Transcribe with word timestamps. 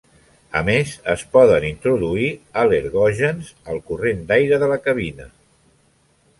A 0.61 0.61
més, 0.69 0.93
es 1.13 1.25
poden 1.37 1.67
introduir 1.67 2.31
al·lergògens 2.63 3.53
al 3.75 3.79
corrent 3.93 4.27
d'aire 4.33 4.63
de 4.65 4.75
la 4.75 4.83
cabina. 4.89 5.33